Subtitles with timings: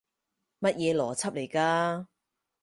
[0.61, 2.07] 乜嘢邏輯嚟㗎？